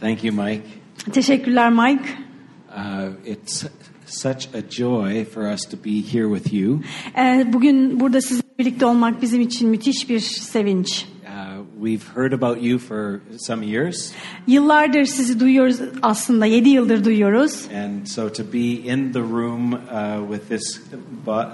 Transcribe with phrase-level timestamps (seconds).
[0.00, 0.62] Thank you, Mike.
[1.12, 2.04] Teşekkürler Mike.
[2.76, 3.64] Uh, it's
[4.06, 6.80] such a joy for us to be here with you.
[7.18, 11.06] Ee, bugün burada sizinle birlikte olmak bizim için müthiş bir sevinç.
[11.24, 14.12] Uh, we've heard about you for some years,
[14.46, 17.64] Yıllardır sizi duyuyoruz aslında, 7 yıldır duyuyoruz.
[17.74, 19.78] and so to be in the room uh,
[20.30, 20.80] with this
[21.26, 21.44] uh,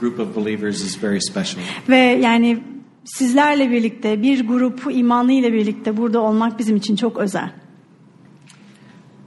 [0.00, 1.62] group of believers is very special.
[1.88, 2.58] Ve yani
[3.04, 7.50] sizlerle birlikte, bir grup imanlı ile birlikte burada olmak bizim için çok özel.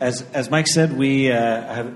[0.02, 1.36] As as Mike said, we uh,
[1.74, 1.88] have.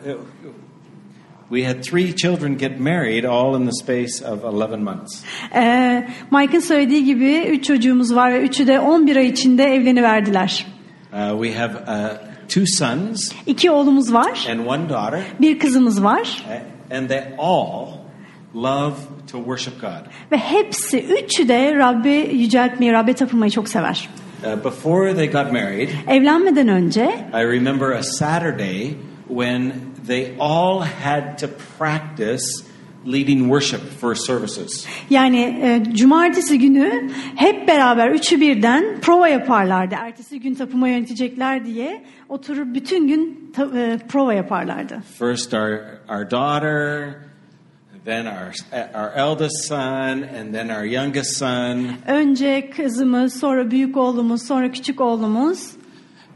[1.49, 5.23] We had three children get married all in the space of 11 months.
[5.55, 10.65] Ee, Mike'ın söylediği gibi 3 çocuğumuz var ve üçü de 11 ay içinde evleniverdiler.
[11.13, 12.17] Uh, we have uh,
[12.47, 16.45] two sons İki oğlumuz var, and one daughter, bir kızımız var
[16.91, 17.87] uh, and they all
[18.55, 18.95] love
[19.31, 20.11] to worship God.
[20.31, 24.09] ve hepsi, üçü de Rabbi yüceltmeyi, Rabbe tapınmayı çok sever.
[24.43, 27.01] Uh, before they got married, Evlenmeden önce
[27.33, 28.95] I remember a Saturday
[29.27, 29.73] when
[30.07, 31.47] they all had to
[31.79, 32.43] practice
[33.05, 34.85] leading worship for services.
[35.09, 39.95] yani e, cumartesi günü hep beraber üçü birden prova yaparlardı.
[39.95, 44.97] Ertesi gün tapınma yönetecekler diye oturup bütün gün ta- e, prova yaparlardı.
[45.19, 47.13] First, our our daughter,
[48.05, 48.51] then our
[48.93, 55.01] our eldest son, and then our youngest son, Önce kızımız, sonra büyük oğlumuz, sonra küçük
[55.01, 55.71] oğlumuz.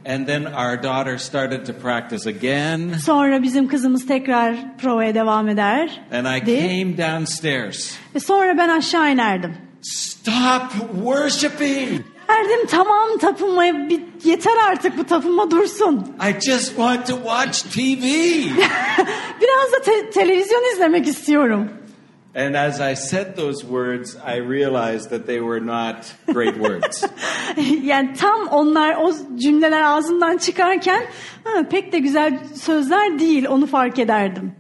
[0.06, 2.94] and then our daughter started to practice again.
[3.06, 6.02] Sonra bizim kızımız tekrar provaya devam eder.
[6.12, 7.96] And I came downstairs.
[8.16, 9.58] Ve sonra ben aşağı inerdim.
[9.82, 10.72] Stop
[11.04, 12.02] worshiping!
[12.30, 16.08] Derdim tamam tapınmaya bir, yeter artık bu tapınma dursun.
[16.30, 18.04] I just want to watch TV.
[19.42, 21.70] Biraz da te- televizyon izlemek istiyorum.
[22.36, 27.04] And as I said those words, I realized that they were not great words.
[27.84, 31.04] yani tam onlar o cümleler ağzından çıkarken
[31.44, 34.52] ha, pek de güzel sözler değil onu fark ederdim.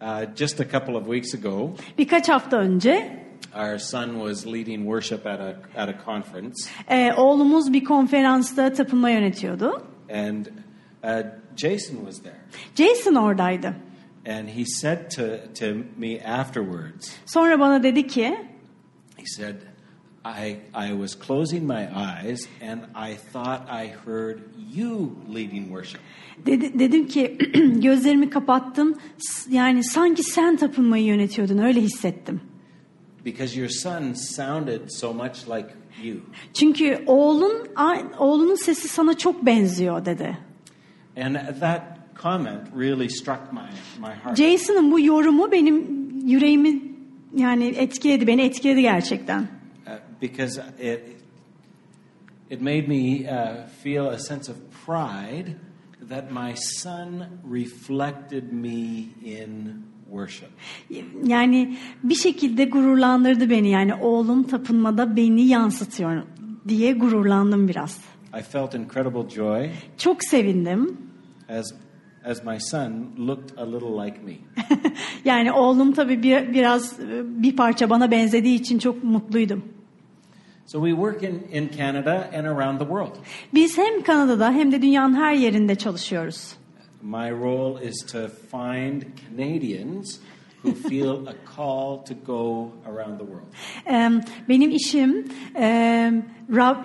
[0.00, 3.21] Uh, just a couple of weeks ago, Birkaç hafta önce
[3.54, 6.54] our son was leading worship at a at a conference,
[6.90, 9.82] e, oğlumuz bir konferansta tapınma yönetiyordu.
[10.10, 10.46] and
[11.04, 11.22] uh,
[11.56, 12.40] Jason was there,
[12.74, 13.74] Jason oradaydı.
[14.26, 15.22] and he said to
[15.54, 18.36] to me afterwards, Sonra bana dedi ki
[19.16, 19.56] he said,
[20.24, 24.38] "I I was closing my eyes, and I thought I heard
[24.76, 26.00] you leading worship."
[26.46, 27.38] dedi, dedim ki
[27.82, 28.98] gözlerimi kapattım
[29.50, 32.40] yani sanki sen tapınmayı yönetiyordun öyle hissettim.
[33.24, 35.68] Because your son sounded so much like
[36.02, 36.16] you.
[36.54, 37.68] Çünkü oğlun
[38.18, 40.38] oğlunun sesi sana çok benziyor dedi.
[41.16, 41.82] And that
[42.22, 43.60] comment really struck my,
[44.00, 44.36] my heart.
[44.36, 46.82] Jason'ın bu yorumu benim yüreğimi
[47.36, 49.40] yani etkiledi, beni etkiledi gerçekten.
[49.40, 51.00] Uh, because it,
[52.50, 54.56] it made me uh, feel a sense of
[54.86, 55.56] pride
[56.08, 60.48] that my son reflected me in worship.
[61.24, 63.70] Yani bir şekilde gururlandırdı beni.
[63.70, 66.22] Yani oğlum tapınmada beni yansıtıyor
[66.68, 68.00] diye gururlandım biraz.
[68.40, 70.96] I felt incredible joy Çok sevindim.
[71.48, 71.72] as,
[72.24, 74.32] as my son looked a little like me.
[75.24, 79.64] yani oğlum tabii bir, biraz bir parça bana benzediği için çok mutluydum.
[80.66, 83.16] So we work in, in Canada and around the world.
[83.54, 86.52] Biz hem Kanada'da hem de dünyanın her yerinde çalışıyoruz.
[87.02, 90.20] My role is to find Canadians
[90.62, 94.22] who feel a call to go around the world.
[94.48, 95.24] Benim işim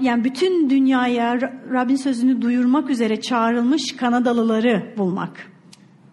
[0.01, 5.51] yani bütün dünyaya Ra- Rabbin sözünü duyurmak üzere çağrılmış Kanadalıları bulmak.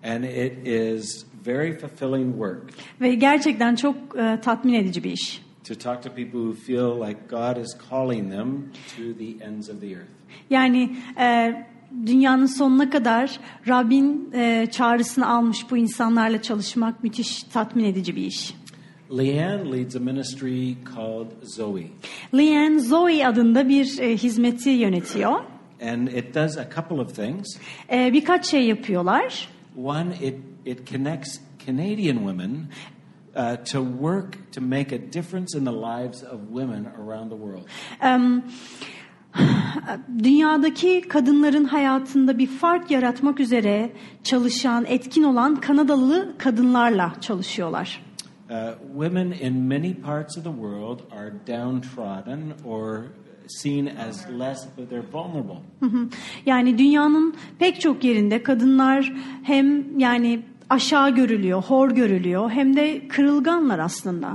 [0.04, 5.42] And it is very fulfilling work Ve gerçekten çok e, tatmin edici bir iş.
[5.68, 9.80] to talk to people who feel like God is calling them to the ends of
[9.80, 10.10] the earth.
[10.50, 11.54] Yani e,
[12.06, 18.54] dünyanın sonuna kadar Rabbin e, çağrısını almış bu insanlarla çalışmak müthiş tatmin edici bir iş.
[19.18, 21.86] Leanne leads a ministry called Zoe,
[22.34, 25.40] Leanne Zoe adında bir e, hizmeti yönetiyor.
[25.92, 27.58] and it does a couple of things.
[27.92, 29.48] E, birkaç şey yapıyorlar.
[29.76, 32.68] One, it, it connects Canadian women
[33.36, 37.66] uh, to work to make a difference in the lives of women around the world.
[38.00, 38.42] Em,
[40.22, 43.92] Dünyadaki kadınların hayatında bir fark yaratmak üzere
[44.24, 48.02] çalışan, etkin olan Kanadalı kadınlarla çalışıyorlar.
[48.50, 48.56] Uh,
[48.92, 53.04] women in many parts of the world are downtrodden or
[53.48, 55.58] seen as less, but they're vulnerable.
[56.46, 63.78] Yani dünyanın pek çok yerinde kadınlar hem yani aşağı görülüyor, hor görülüyor hem de kırılganlar
[63.78, 64.28] aslında.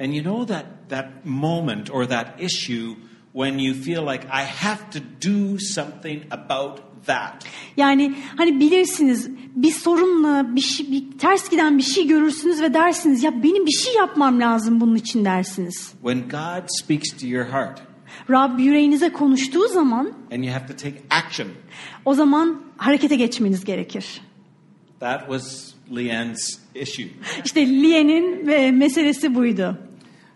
[0.00, 2.94] And you know that, that moment or that issue
[3.36, 4.98] when you feel like I have to
[5.30, 7.44] do something about that.
[7.76, 13.22] Yani hani bilirsiniz bir sorunla bir şey bir ters giden bir şey görürsünüz ve dersiniz
[13.22, 15.92] ya benim bir şey yapmam lazım bunun için dersiniz.
[15.92, 17.82] When God speaks to your heart
[18.30, 21.48] Rab yüreğinize konuştuğu zaman and you have to take action.
[22.04, 24.20] o zaman harekete geçmeniz gerekir.
[25.00, 27.08] That was Leanne's issue.
[27.44, 29.78] İşte Liye'nin e, meselesi buydu.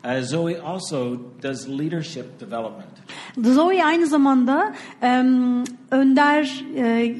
[0.04, 2.90] Uh, Zoe also does leadership development.
[3.38, 7.14] Zoe aynı zamanda em, önder e,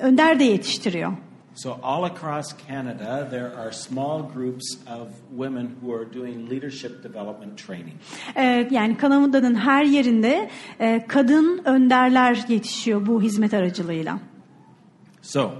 [0.00, 1.12] önder de yetiştiriyor.
[1.54, 7.58] So, all across Canada, there are small groups of women who are doing leadership development
[7.66, 7.96] training.
[8.36, 10.50] E, yani Kanada'nın her yerinde
[10.80, 14.18] e, kadın önderler yetişiyor bu hizmet aracılığıyla.
[15.22, 15.50] So,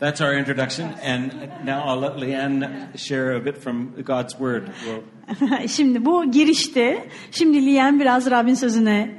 [0.00, 1.32] that's our introduction, and
[1.64, 4.70] now I'll let Leanne share a bit from God's Word.
[4.86, 7.08] Well, Şimdi bu girişti.
[7.30, 9.10] Şimdi Liyen biraz Rabbin sözüne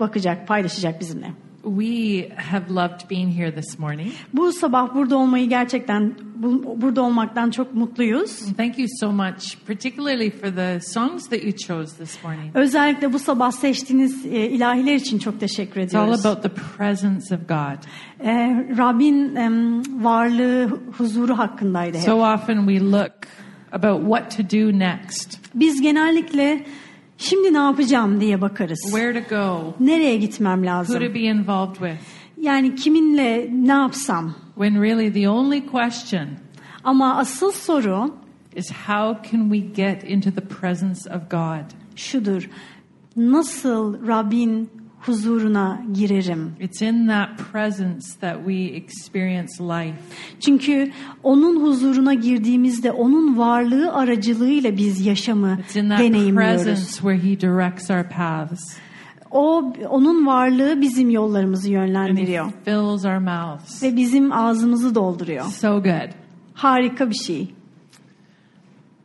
[0.00, 1.30] bakacak, paylaşacak bizimle.
[1.64, 4.12] We have loved being here this morning.
[4.32, 8.40] Bu sabah burada olmayı gerçekten bu- burada olmaktan çok mutluyuz.
[8.56, 12.50] Thank you so much, particularly for the songs that you chose this morning.
[12.56, 16.26] Özellikle bu sabah seçtiğiniz e, ilahiler için çok teşekkür It's all ediyoruz.
[16.26, 17.84] about the presence of God.
[18.26, 18.32] E,
[18.78, 19.34] Rabbin
[20.04, 20.68] varlığı,
[20.98, 22.04] huzuru hakkındaydı hep.
[22.04, 23.12] So often we look
[23.72, 26.64] about what to do next, Biz genellikle
[27.18, 28.78] şimdi ne yapacağım diye bakarız.
[28.90, 30.94] where to go, Nereye gitmem who lazım?
[31.08, 32.00] to be involved with,
[32.40, 34.34] Yani kiminle ne yapsam?
[34.54, 36.28] when really the only question
[36.84, 38.14] Ama asıl soru
[38.56, 41.70] is how can we get into the presence of God?
[41.96, 42.50] şudur.
[43.16, 44.70] Nasıl Rabbin
[45.06, 46.52] huzuruna girerim?
[46.60, 49.94] It's in that presence that we experience life.
[50.40, 50.90] Çünkü
[51.22, 56.62] onun huzuruna girdiğimizde onun varlığı aracılığıyla biz yaşamı It's in that deneyimliyoruz.
[56.62, 58.76] presence where He directs our paths
[59.30, 63.82] O onun varlığı bizim yollarımızı and He yönlendiriyor fills our mouths.
[63.82, 65.44] ve bizim ağzımızı dolduruyor.
[65.44, 66.10] So good.
[66.54, 67.54] Harika bir şey.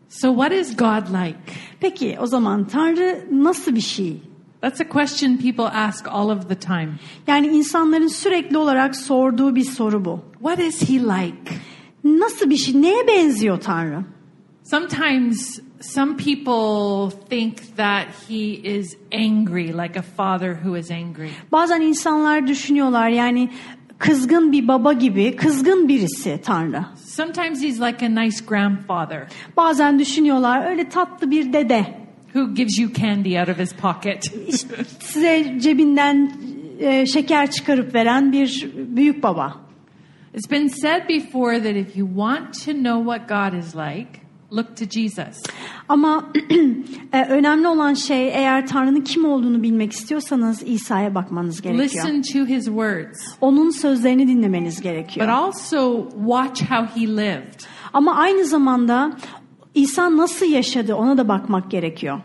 [0.09, 1.37] So, what is God like?
[1.79, 4.21] Peki o zaman Tanrı nasıl bir şey?
[4.61, 6.89] That's a question people ask all of the time.
[7.27, 10.19] Yani insanların sürekli olarak sorduğu bir soru bu.
[10.39, 11.53] What is He like?
[12.03, 12.81] Nasıl bir şey?
[12.81, 14.03] Neye benziyor Tanrı?
[14.63, 21.29] Sometimes some people think that He is angry, like a father who is angry.
[21.51, 23.49] Bazen insanlar düşünüyorlar yani
[23.97, 26.85] kızgın bir baba gibi kızgın birisi Tanrı.
[27.05, 29.27] Sometimes He's like a nice grandfather
[29.57, 32.08] Bazen düşünüyorlar öyle tatlı bir dede.
[32.35, 34.23] Who gives you candy out of his pocket.
[34.99, 36.31] Size cebinden
[36.79, 39.55] e, şeker çıkarıp veren bir büyük baba.
[40.33, 44.07] It's been said before that if you want to know what God is like,
[44.51, 45.43] look to Jesus.
[45.89, 46.31] Ama
[47.13, 51.85] e, önemli olan şey eğer Tanrı'nın kim olduğunu bilmek istiyorsanız İsa'ya bakmanız gerekiyor.
[51.85, 55.27] Listen to his words, Onun sözlerini dinlemeniz but gerekiyor.
[55.27, 57.59] also watch how he lived.
[57.93, 59.11] Ama aynı zamanda
[59.73, 62.21] İsa nasıl yaşadı ona da bakmak gerekiyor.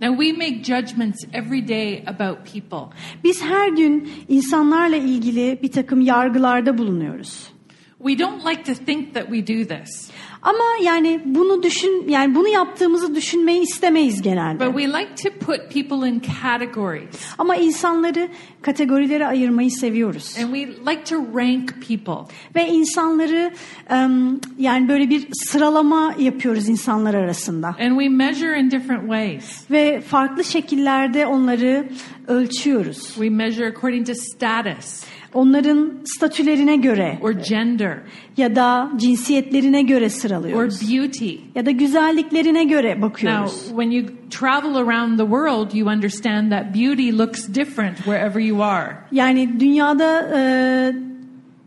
[0.00, 2.96] Now, we make judgments every day about people.
[3.24, 7.52] Biz her gün insanlarla ilgili bir takım yargılarda bulunuyoruz.
[7.98, 10.10] We don't like to think that we do this,
[10.42, 14.66] Ama yani bunu düşün yani bunu yaptığımızı düşünmeyi istemeyiz genelde.
[14.66, 18.28] but we like to put people in categories Ama insanları
[18.62, 20.36] kategorilere ayırmayı seviyoruz.
[20.42, 22.34] and we like to rank people.
[22.54, 23.52] Ve insanları
[23.90, 27.68] em, yani böyle bir sıralama yapıyoruz insanlar arasında.
[27.68, 29.70] And we measure in different ways.
[29.70, 31.88] Ve farklı şekillerde onları
[32.28, 32.98] ölçüyoruz.
[33.14, 35.02] We measure according to status
[35.34, 37.98] Onların statülerine göre or gender
[38.36, 40.80] ya da cinsiyetlerine göre or sıralıyoruz.
[40.92, 41.34] beauty.
[41.54, 43.66] Ya da güzelliklerine göre Now, bakıyoruz.
[43.68, 48.96] when you travel around the world, you understand that beauty looks different wherever you are.
[49.12, 50.92] Yani dünyada e,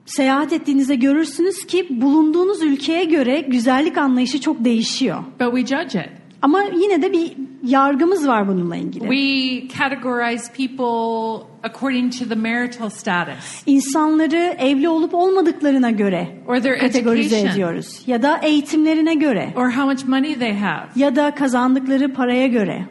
[0.06, 5.18] seyahat ettiğinizde görürsünüz ki bulunduğunuz ülkeye göre güzellik anlayışı çok değişiyor.
[5.40, 6.10] But we judge it.
[6.42, 7.32] Ama yine de bir
[7.66, 9.04] yargımız var bununla ilgili.
[9.10, 16.80] We categorize people according to the marital status İnsanları evli olup olmadıklarına göre or their
[16.80, 18.02] kategorize education ediyoruz.
[18.08, 20.88] Ya da eğitimlerine göre or how much money they have.
[20.96, 22.86] ya da kazandıkları paraya göre.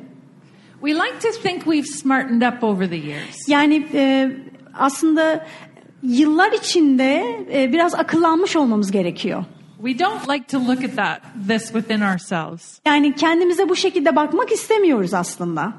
[0.81, 3.49] We like to think we've smartened up over the years.
[3.49, 4.31] Yani e,
[4.75, 5.47] aslında
[6.02, 9.45] yıllar içinde e, biraz akıllanmış olmamız gerekiyor.
[9.84, 12.80] We don't like to look at that, this within ourselves.
[12.86, 15.72] Yani kendimize bu şekilde bakmak istemiyoruz aslında.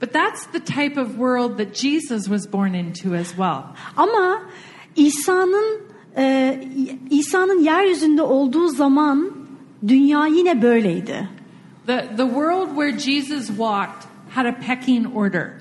[0.00, 3.62] But that's the type of world that Jesus was born into as well.
[3.96, 4.42] Ama
[4.96, 5.80] İsa'nın
[6.16, 6.60] e,
[7.10, 9.32] İsa'nın yeryüzünde olduğu zaman
[9.88, 11.28] dünya yine böyleydi.
[11.86, 15.52] The, the world where Jesus walked had a pecking order.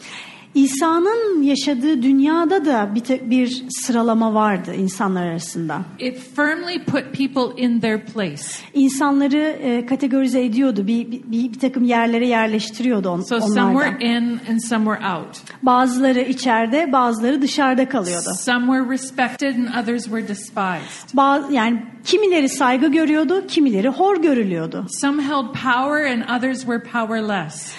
[0.57, 5.81] İsa'nın yaşadığı dünyada da bir, bir sıralama vardı insanlar arasında.
[5.99, 8.43] It firmly put people in their place.
[8.73, 11.21] İnsanları e, kategorize ediyordu, bir, bir,
[11.53, 13.73] bir, takım yerlere yerleştiriyordu on, So some onlardan.
[13.73, 15.37] were in and some were out.
[15.63, 18.29] Bazıları içeride, bazıları dışarıda kalıyordu.
[18.39, 21.13] Some were respected and others were despised.
[21.13, 24.85] Bazı, yani kimileri saygı görüyordu, kimileri hor görülüyordu.
[25.01, 27.71] Some held power and others were powerless.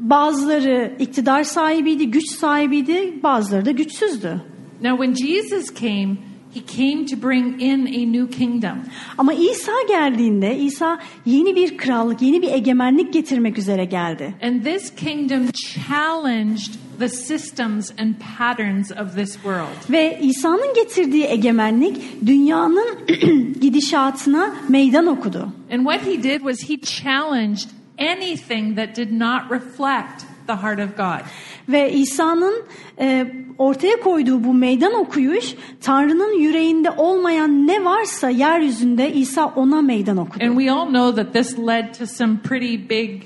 [0.00, 4.42] Bazıları iktidar sahibiydi, güç sahibiydi, bazıları da güçsüzdü.
[4.82, 6.16] Now, when Jesus came,
[6.54, 8.78] he came to bring in a new kingdom.
[9.18, 14.34] Ama İsa geldiğinde İsa yeni bir krallık, yeni bir egemenlik getirmek üzere geldi.
[14.42, 19.90] And this kingdom challenged the systems and patterns of this world.
[19.90, 22.88] Ve İsa'nın getirdiği egemenlik dünyanın
[23.60, 25.48] gidişatına meydan okudu.
[25.72, 27.68] And what he did was he challenged
[27.98, 31.20] anything that did not reflect the heart of God.
[31.68, 32.64] Ve İsa'nın
[33.00, 33.26] e,
[33.58, 40.44] ortaya koyduğu bu meydan okuyuş Tanrı'nın yüreğinde olmayan ne varsa yeryüzünde İsa ona meydan okudu.
[40.44, 43.22] And we all know that this led to some pretty big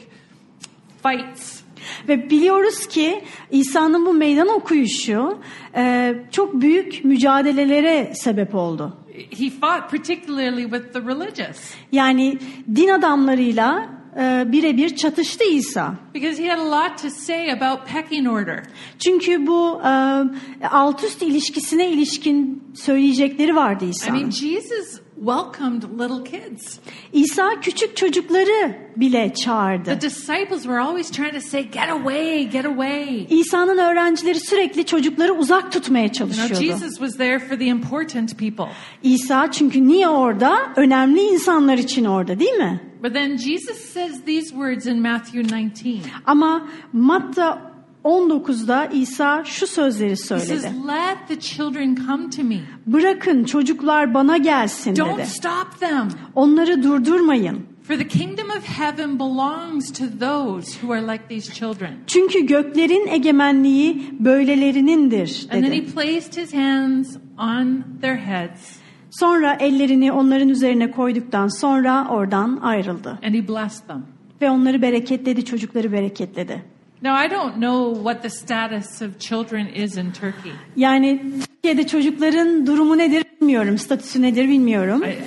[1.02, 1.60] fights.
[2.08, 5.38] Ve biliyoruz ki İsa'nın bu meydan okuyuşu
[5.76, 8.96] e, çok büyük mücadelelere sebep oldu.
[9.30, 12.38] He fought particularly with the religious Yani
[12.74, 15.94] din adamlarıyla e, birebir çatıştı İsa.
[16.14, 18.62] because he had a lot to say about pecking order.
[18.98, 24.18] Çünkü bu e, alt üst ilişkisine ilişkin söyleyecekleri vardı I İsa'nın.
[24.18, 26.78] mean, Jesus welcomed little kids.
[27.12, 29.84] İsa küçük çocukları bile çağırdı.
[29.84, 33.26] The disciples were always trying to say, Get away, get away.
[33.30, 36.54] İsa'nın öğrencileri sürekli çocukları uzak tutmaya çalışıyordu.
[36.54, 38.74] Jesus was there for the important people.
[39.02, 40.58] İsa çünkü niye orada?
[40.76, 42.80] Önemli insanlar için orada değil mi?
[43.02, 46.00] But then Jesus says these words in Matthew 19.
[46.26, 47.70] Ama Matta
[48.04, 50.74] 19'da İsa şu sözleri He says, söyledi.
[50.86, 52.60] Let the children come to me.
[52.86, 55.26] Bırakın çocuklar bana gelsin Don't dedi.
[55.26, 56.08] stop them.
[56.34, 57.58] Onları durdurmayın.
[57.82, 61.94] For the kingdom of heaven belongs to those who are like these children.
[62.06, 65.92] Çünkü göklerin egemenliği böylelerinindir And then he dedi.
[65.94, 68.79] placed his hands on their heads
[69.10, 73.18] Sonra ellerini onların üzerine koyduktan sonra oradan ayrıldı.
[73.24, 74.02] and he blessed them.
[74.42, 76.62] Ve onları bereketledi, çocukları bereketledi.
[77.02, 80.52] Now, I don't know what the status of children is in Turkey.
[80.76, 85.02] Yani Türkiye'de çocukların durumu nedir bilmiyorum, statüsü nedir bilmiyorum.
[85.04, 85.18] I,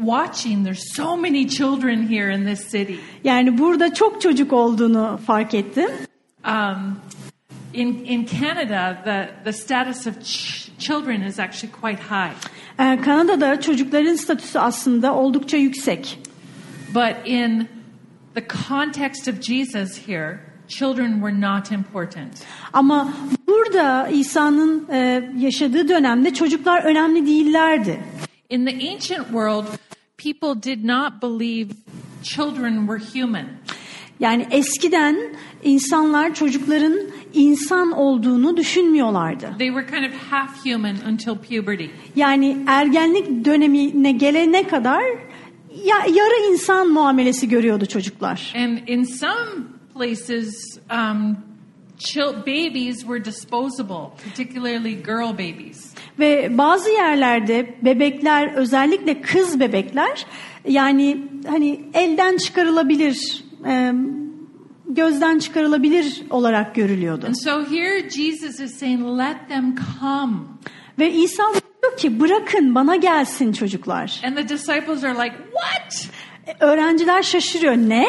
[0.00, 2.94] watching, there's so many children here in this city.
[3.24, 5.88] Yani burada çok çocuk olduğunu fark ettim.
[6.46, 6.96] Um,
[7.74, 12.32] in, in Canada, the, the status of ch- children is actually quite high.
[12.78, 16.18] Ee, Kanada'da çocukların statüsü aslında oldukça yüksek.
[16.94, 17.68] But in
[18.34, 22.32] the context of Jesus here, children were not important.
[22.72, 23.12] Ama
[23.48, 28.00] burada İsa'nın e, yaşadığı dönemde çocuklar önemli değillerdi.
[28.50, 29.64] In the ancient world,
[30.16, 31.70] people did not believe
[32.22, 33.46] children were human.
[34.20, 35.16] Yani eskiden
[35.62, 37.00] insanlar çocukların
[37.34, 39.54] insan olduğunu düşünmüyorlardı.
[39.58, 41.86] They were kind of half human until puberty.
[42.16, 45.02] Yani ergenlik dönemine gelene kadar
[45.84, 48.52] ya, yarı insan muamelesi görüyordu çocuklar.
[48.56, 51.36] And in some places, um,
[52.46, 55.94] babies were disposable, particularly girl babies.
[56.18, 60.26] Ve bazı yerlerde bebekler özellikle kız bebekler
[60.68, 63.92] yani hani elden çıkarılabilir, e,
[64.88, 67.26] gözden çıkarılabilir olarak görülüyordu.
[67.26, 70.32] And so here Jesus is saying, let them come.
[70.98, 71.42] Ve İsa
[71.82, 74.20] diyor ki bırakın bana gelsin çocuklar.
[74.26, 76.08] And the disciples are like, what?
[76.46, 77.76] E, Öğrenciler şaşırıyor.
[77.76, 78.06] Ne?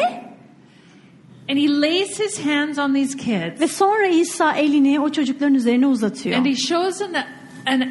[1.50, 5.86] And he lays his hands on these kids Ve sonra İsa elini o çocukların üzerine
[5.86, 6.36] uzatıyor.
[6.38, 7.14] and he shows an,
[7.66, 7.82] an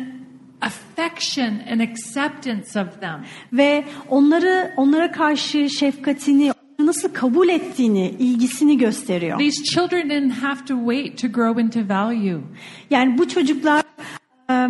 [0.61, 3.25] affection and acceptance of them.
[3.53, 6.51] Ve onları onlara karşı şefkatini
[6.91, 9.39] nasıl kabul ettiğini, ilgisini gösteriyor.
[9.39, 12.41] These children didn't have to wait to grow into value.
[12.89, 13.83] Yani bu çocuklar
[14.49, 14.67] e,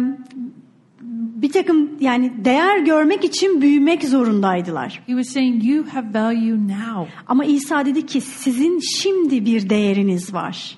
[1.41, 5.01] bir takım yani değer görmek için büyümek zorundaydılar.
[5.07, 7.11] He was saying, you have value now.
[7.27, 10.77] Ama İsa dedi ki sizin şimdi bir değeriniz var.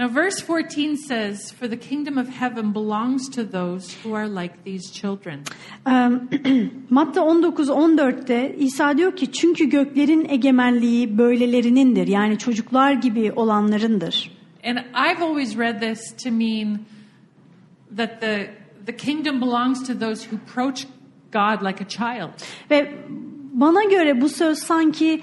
[0.00, 4.64] Now, verse 14 says, For the kingdom of heaven belongs to those who are like
[4.64, 5.44] these children.
[5.86, 12.06] Ee, Matta 19-14'te İsa diyor ki çünkü göklerin egemenliği böylelerinindir.
[12.06, 14.30] Yani çocuklar gibi olanlarındır.
[14.64, 16.78] And I've always read this to mean
[17.96, 18.50] that the,
[18.86, 20.84] the kingdom belongs to those who approach
[21.32, 22.30] God like a child.
[22.70, 22.94] Ve
[23.52, 25.20] bana göre bu söz sanki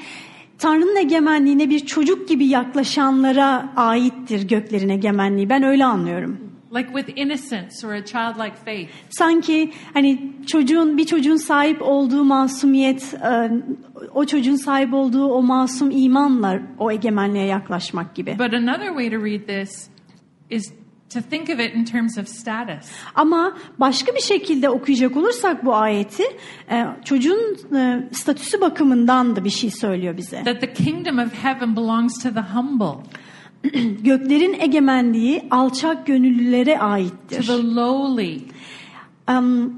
[0.59, 5.49] Tanrı'nın egemenliğine bir çocuk gibi yaklaşanlara aittir göklerin egemenliği.
[5.49, 6.37] Ben öyle anlıyorum.
[6.75, 8.89] Like with innocence or a childlike faith.
[9.09, 13.51] Sanki hani çocuğun bir çocuğun sahip olduğu masumiyet, e,
[14.13, 18.35] o çocuğun sahip olduğu o masum imanla o egemenliğe yaklaşmak gibi.
[18.39, 19.89] But another way to read this
[20.49, 20.73] is
[21.13, 22.91] to think of it in terms of status.
[23.15, 26.23] Ama başka bir şekilde okuyacak olursak bu ayeti
[26.71, 30.43] e, çocuğun e, statüsü bakımından da bir şey söylüyor bize.
[30.43, 33.03] That the kingdom of heaven belongs to the humble,
[34.03, 37.47] Göklerin egemenliği alçak gönüllülere to aittir.
[37.47, 38.41] the lowly,
[39.29, 39.73] Em,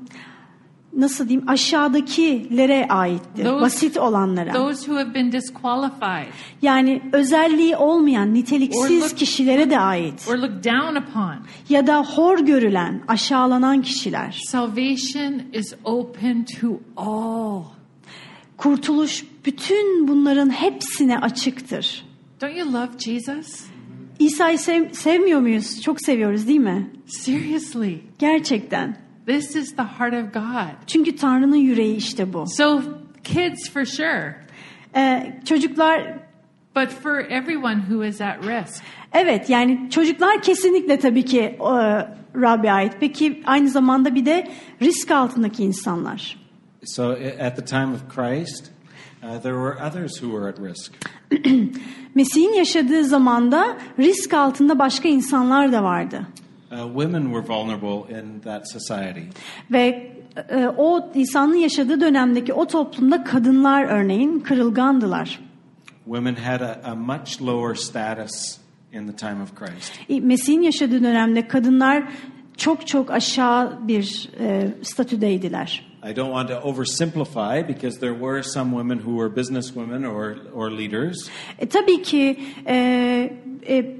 [1.00, 3.46] nasıl diyeyim aşağıdakilere aittir.
[3.46, 4.54] Those- basit olanlara.
[4.54, 10.28] those who have been disqualified Yani özelliği olmayan Or niteliksiz look- kişilere de ait.
[10.32, 11.36] or looked down upon.
[11.70, 14.42] Ya da hor görülen, aşağılanan kişiler.
[14.48, 17.64] Salvation is open to all.
[18.58, 22.06] Kurtuluş bütün bunların hepsine açıktır.
[22.42, 23.60] Don't you love Jesus?
[24.20, 25.82] İsa'yı sev- sevmiyor muyuz?
[25.82, 26.90] Çok seviyoruz değil mi?
[27.08, 27.98] Seriously.
[28.20, 28.98] Gerçekten.
[29.30, 30.88] This is the heart of God.
[30.88, 32.46] Çünkü Tanrı'nın yüreği işte bu.
[32.48, 32.82] So,
[33.24, 34.36] kids for sure,
[34.96, 36.20] Ee, çocuklar
[36.76, 38.84] but for everyone who is at risk.
[39.14, 41.58] evet yani çocuklar kesinlikle tabii ki e,
[42.36, 42.94] Rabbe ait.
[43.00, 44.48] Peki aynı zamanda bir de
[44.82, 46.38] risk altındaki insanlar.
[46.86, 48.72] So at the time of Christ,
[49.24, 50.94] uh, there were others who were at risk.
[52.16, 56.28] Mesih'in yaşadığı zamanda risk altında başka insanlar da vardı.
[56.72, 59.30] Uh, women were vulnerable in that society.
[59.72, 60.12] Ve
[60.50, 65.40] e, o İsa'nın yaşadığı dönemdeki o toplumda kadınlar örneğin kırılgandılar.
[66.06, 68.58] Women had a, a much lower status
[68.94, 70.24] in the time of Christ.
[70.24, 72.04] Mesih'in yaşadığı dönemde kadınlar
[72.58, 75.90] çok çok aşağı bir e, statüdeydiler.
[76.12, 80.72] I don't want to oversimplify because there were some women who were businesswomen or, or
[80.72, 82.76] leaders, E, tabii ki e,
[83.70, 83.96] e,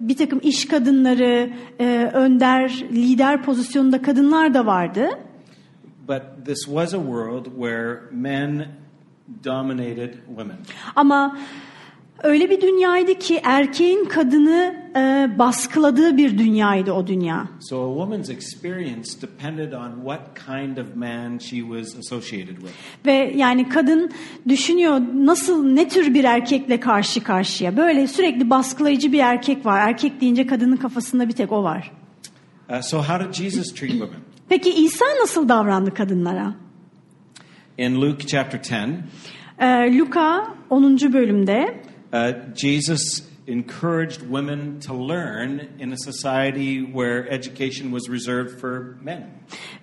[0.00, 1.50] bir takım iş kadınları,
[1.80, 5.08] e, önder, lider pozisyonunda kadınlar da vardı.
[6.08, 8.76] but this was a world where men
[9.42, 10.58] dominated women.
[10.96, 11.38] Ama
[12.22, 17.48] öyle bir dünyaydı ki erkeğin kadını e, baskıladığı bir dünyaydı o dünya.
[17.60, 22.72] So a woman's experience depended on what kind of man she was associated with.
[23.06, 24.10] Ve yani kadın
[24.48, 27.76] düşünüyor nasıl ne tür bir erkekle karşı karşıya.
[27.76, 29.88] Böyle sürekli baskılayıcı bir erkek var.
[29.88, 31.92] Erkek deyince kadının kafasında bir tek o var.
[32.70, 34.20] Uh, so how did Jesus treat women?
[34.48, 36.54] Peki İsa nasıl davrandı kadınlara?
[37.78, 41.12] In Luke chapter 10, Ee, Luka 10.
[41.12, 41.80] bölümde
[42.12, 49.24] uh, Jesus encouraged women to learn in a society where education was reserved for men.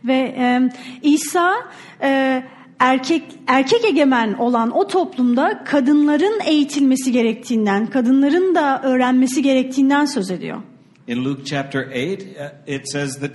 [0.04, 0.70] ve e,
[1.02, 1.54] İsa
[2.02, 2.44] e,
[2.80, 10.62] erkek erkek egemen olan o toplumda kadınların eğitilmesi gerektiğinden, kadınların da öğrenmesi gerektiğinden söz ediyor.
[11.08, 13.32] In Luke chapter 8, uh, it says that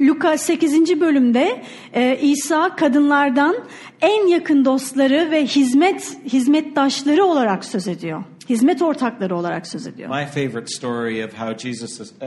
[0.00, 1.00] Luka 8.
[1.00, 3.56] bölümde e, İsa kadınlardan
[4.00, 8.24] en yakın dostları ve hizmet hizmettaşları olarak söz ediyor.
[8.48, 10.08] Hizmet ortakları olarak söz ediyor.
[10.08, 12.26] My favorite story of how Jesus uh,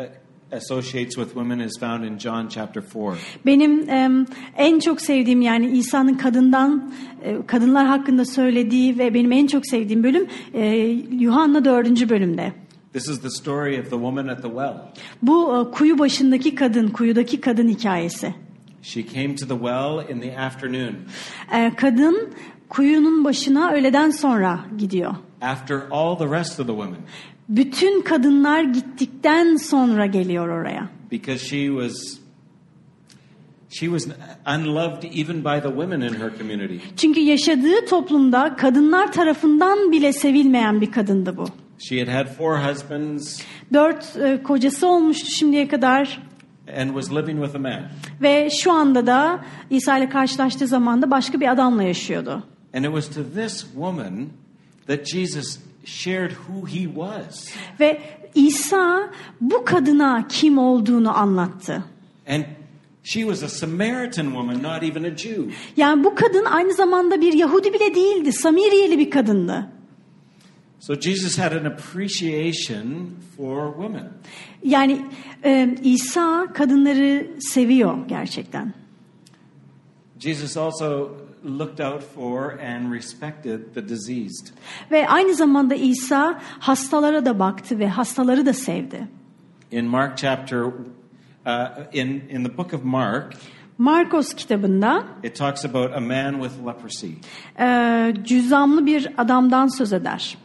[0.51, 3.17] associates with women is found in John chapter 4.
[3.45, 4.25] Benim em,
[4.57, 6.91] en çok sevdiğim yani İsa'nın kadından
[7.23, 10.65] e, kadınlar hakkında söylediği ve benim en çok sevdiğim bölüm e,
[11.11, 12.09] Yuhanna 4.
[12.09, 12.53] bölümde.
[12.93, 14.73] This is the story of the woman at the well.
[15.21, 18.33] Bu e, kuyu başındaki kadın, kuyudaki kadın hikayesi.
[18.81, 20.95] She came to the well in the afternoon
[21.53, 22.29] E, kadın
[22.69, 25.15] kuyunun başına öğleden sonra gidiyor.
[25.41, 26.97] after all the rest of the women
[27.49, 30.89] Bütün kadınlar gittikten sonra geliyor oraya.
[31.11, 32.19] because she was
[33.69, 34.07] she was
[34.57, 36.77] unloved even by the women in her community.
[36.97, 41.45] Çünkü yaşadığı toplumda kadınlar tarafından bile sevilmeyen bir kadındı bu.
[41.79, 43.41] She had had four husbands
[43.73, 46.19] Dört e, kocası olmuştu şimdiye kadar
[46.77, 47.81] and was living with a man.
[48.21, 52.43] ve şu anda da İsa ile karşılaştığı zaman da başka bir adamla yaşıyordu.
[52.73, 54.27] And it was to this woman
[54.87, 57.49] that Jesus shared who he was.
[57.79, 58.01] Ve
[58.35, 59.09] İsa
[59.41, 61.83] bu kadına kim olduğunu anlattı.
[62.27, 62.43] And
[63.03, 65.51] she was a Samaritan woman, not even a Jew.
[65.77, 69.67] Yani bu kadın aynı zamanda bir Yahudi bile değildi, Samiriyeli bir kadındı.
[70.79, 74.09] So Jesus had an appreciation for women.
[74.63, 75.05] Yani
[75.43, 78.73] e, İsa kadınları seviyor gerçekten.
[80.19, 81.11] Jesus also
[81.43, 84.47] looked out for and respected the diseased.
[84.91, 89.07] Ve aynı zamanda İsa hastalara da baktı ve hastaları da sevdi.
[89.71, 90.71] In Mark chapter, uh,
[91.93, 93.33] in, in the book of Mark,
[93.77, 97.11] Markos kitabında it talks about a man with leprosy.
[97.59, 100.37] e, cüzzamlı bir adamdan söz eder.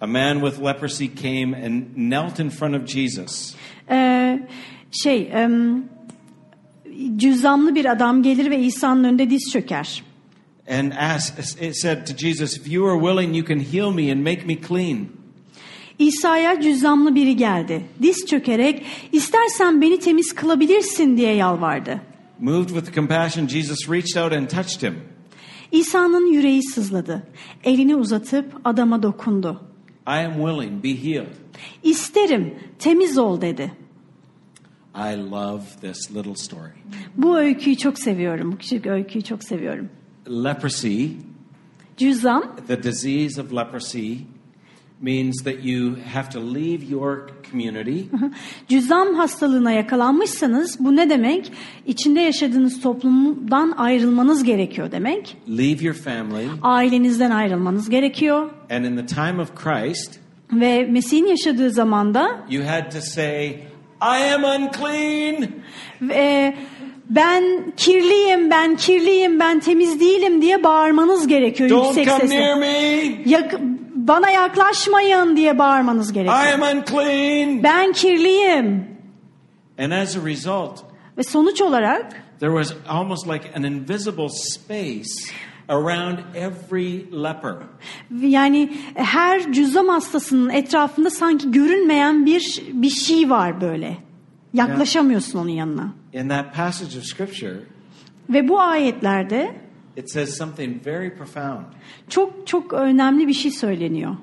[0.00, 3.54] A man with leprosy came and knelt in front of Jesus.
[3.90, 4.38] E,
[5.02, 5.48] şey, e,
[7.16, 10.02] cüzzamlı bir adam gelir ve İsa'nın önünde diz çöker.
[10.68, 14.24] And asked, it said to Jesus, If you are willing, you can heal me and
[14.24, 15.08] make me clean.
[15.98, 17.84] İsa'ya cüzzamlı biri geldi.
[18.02, 22.00] Diz çökerek istersen beni temiz kılabilirsin diye yalvardı.
[22.38, 24.94] Moved with compassion, Jesus reached out and touched him.
[25.72, 27.22] İsa'nın yüreği sızladı.
[27.64, 29.60] Elini uzatıp adama dokundu.
[30.06, 31.34] I am willing, be healed.
[31.82, 33.72] İsterim, temiz ol dedi.
[34.94, 36.72] I love this little story.
[37.16, 38.52] Bu öyküyü çok seviyorum.
[38.52, 39.88] Bu küçük öyküyü çok seviyorum.
[40.26, 41.08] Leprosy,
[41.96, 44.26] Cüzzam, the disease of leprosy,
[45.00, 48.02] means that you have to leave your community
[48.68, 51.52] cüzzam hastalığına yakalanmışsanız bu ne demek?
[51.86, 55.36] İçinde yaşadığınız toplumdan ayrılmanız gerekiyor demek.
[55.48, 58.50] leave your family, Ailenizden ayrılmanız gerekiyor.
[58.70, 60.20] and in the time of Christ,
[60.52, 63.48] Ve Mesih'in yaşadığı zamanda you had to say,
[64.02, 65.48] I am unclean.
[66.02, 66.54] Ve
[67.10, 72.36] ben kirliyim, ben kirliyim, ben temiz değilim diye bağırmanız gerekiyor Don't yüksek come sesle.
[72.40, 72.66] near me.
[73.26, 73.60] Yak-
[73.94, 76.36] bana yaklaşmayın diye bağırmanız I gerekiyor.
[76.54, 77.62] am unclean.
[77.62, 78.84] Ben kirliyim.
[79.78, 80.78] And as a result,
[81.18, 85.32] Ve sonuç olarak there was almost like an invisible space
[85.68, 87.54] around every leper.
[88.20, 93.96] yani her cüzzam hastasının etrafında sanki görünmeyen bir bir şey var böyle.
[94.54, 95.92] Yaklaşamıyorsun onun yanına.
[96.12, 97.56] In that passage of scripture,
[98.30, 99.56] Ve bu ayetlerde
[99.96, 101.64] it says something very profound.
[102.08, 104.16] çok çok önemli bir şey söyleniyor.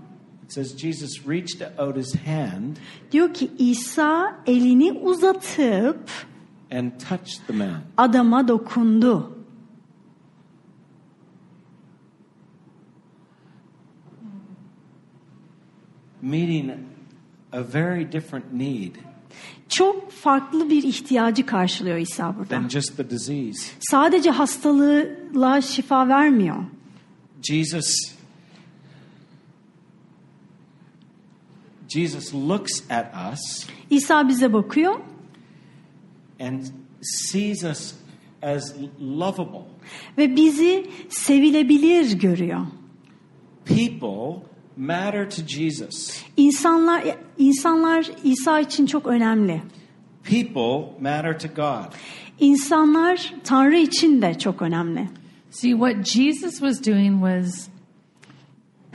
[0.45, 2.75] It says Jesus reached out his hand
[3.11, 5.99] Diyor ki İsa elini uzatıp
[6.71, 7.81] and touched the man.
[7.97, 9.37] adama dokundu.
[16.21, 16.89] meeting
[17.51, 18.97] a very different need
[19.69, 22.49] Çok farklı bir ihtiyacı karşılıyor İsa burada.
[22.49, 23.71] than just the disease.
[23.79, 26.55] Sadece hastalığa şifa vermiyor.
[27.41, 27.95] Jesus
[31.87, 34.99] Jesus looks at us İsa bize bakıyor
[36.39, 36.63] and
[37.01, 37.93] sees us
[38.41, 39.65] as lovable.
[40.17, 42.65] ve bizi sevilebilir görüyor.
[43.65, 44.43] People
[44.77, 46.23] matter to Jesus.
[46.37, 47.03] İnsanlar
[47.37, 49.61] insanlar İsa için çok önemli.
[50.23, 51.93] People matter to God.
[52.39, 55.09] İnsanlar Tanrı için de çok önemli.
[55.51, 57.67] See, what Jesus was doing was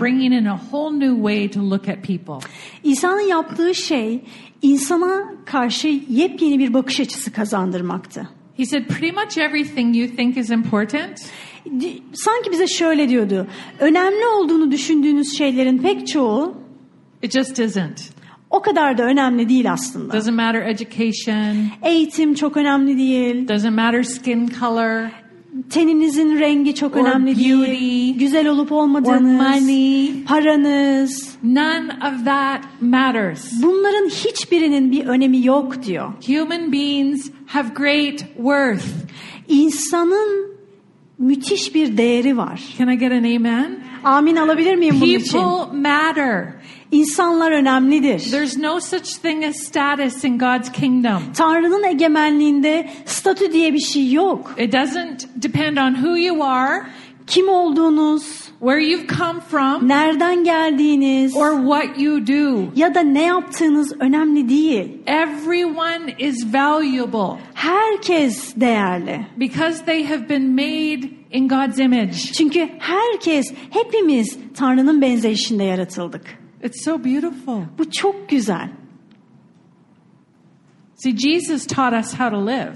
[0.00, 2.48] bringing in a whole new way to look at people.
[2.84, 4.20] İsa'nın yaptığı şey
[4.62, 8.28] insana karşı yepyeni bir bakış açısı kazandırmaktı.
[8.56, 11.22] He said, pretty much everything you think is important, Di-
[12.12, 13.46] Sanki bize şöyle diyordu.
[13.80, 16.54] Önemli olduğunu düşündüğünüz şeylerin pek çoğu
[17.22, 18.10] it just isn't.
[18.50, 20.12] o kadar da önemli değil aslında.
[20.12, 23.48] Doesn't matter education, Eğitim çok önemli değil.
[23.48, 25.08] doesn't matter skin color,
[25.70, 27.70] Teninizin rengi çok Or önemli beauty.
[27.70, 28.18] değil.
[28.18, 30.10] Güzel olup or olmadığınız, money.
[30.28, 31.36] paranız.
[31.42, 33.62] None of that matters.
[33.62, 36.12] Bunların hiçbirinin bir önemi yok diyor.
[36.26, 38.84] Human beings have great worth.
[39.48, 40.52] İnsanın
[41.18, 42.60] müthiş bir değeri var.
[42.78, 43.80] Can I get an amen?
[44.04, 45.38] Amin alabilir miyim bunun için?
[45.38, 46.46] People matter.
[46.92, 48.30] İnsanlar önemlidir.
[48.30, 51.22] There's no such thing as status in God's kingdom.
[51.36, 54.54] Tanrı'nın egemenliğinde statü diye bir şey yok.
[54.58, 56.82] It doesn't depend on who you are,
[57.26, 62.72] Kim olduğunuz, where you've come from, nereden geldiğiniz or what you do.
[62.76, 64.88] ya da ne yaptığınız önemli değil.
[65.06, 69.26] Everyone is valuable Herkes değerli.
[69.40, 72.12] because they have been made in God's image.
[72.12, 76.38] Çünkü herkes, hepimiz Tanrı'nın benzeyişinde yaratıldık.
[76.64, 77.60] It's so beautiful.
[77.78, 78.68] Bu çok güzel.
[80.96, 82.72] See, Jesus taught us how to live.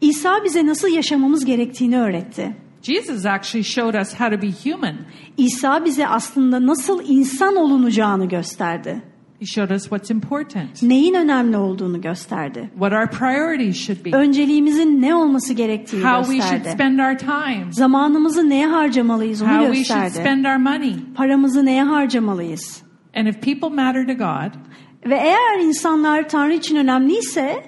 [0.00, 2.56] İsa bize nasıl yaşamamız gerektiğini öğretti.
[2.82, 4.94] Jesus actually showed us how to be human.
[5.36, 9.02] İsa bize aslında nasıl insan olunacağını gösterdi.
[9.40, 12.70] He showed us what's important, Neyin önemli olduğunu gösterdi.
[12.72, 16.74] what our priorities should be, Önceliğimizin ne olması gerektiğini how we should gösterdi.
[16.74, 20.26] spend our time, Zamanımızı neye harcamalıyız onu how we should gösterdi.
[20.26, 20.96] spend our money.
[21.14, 22.82] Paramızı neye harcamalıyız?
[23.16, 24.52] And if people matter to God,
[25.10, 27.64] Ve eğer insanlar Tanrı için önemliyse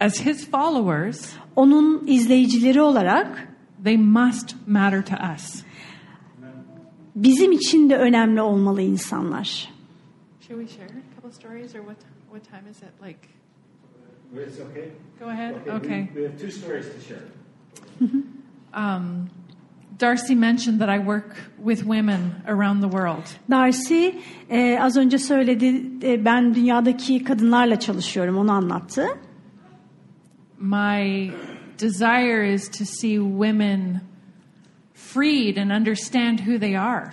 [0.00, 3.48] as His followers, onun izleyicileri olarak
[3.84, 5.62] they must matter to us.
[7.16, 9.68] bizim için de önemli olmalı insanlar.
[10.40, 11.96] Should we share a couple stories, or what?
[12.30, 13.06] What time is it?
[13.06, 13.18] Like,
[14.46, 14.88] It's okay.
[15.20, 15.54] go ahead.
[15.68, 16.08] Okay.
[16.14, 17.22] We have two stories to share.
[18.74, 19.28] Um,
[20.00, 23.24] Darcy mentioned that I work with women around the world.
[23.50, 24.10] Darcy
[24.50, 29.06] e, az önce söyledi e, ben dünyadaki kadınlarla çalışıyorum onu anlattı.
[30.58, 31.30] My
[31.78, 34.00] desire is to see women
[34.94, 37.12] freed and understand who they are.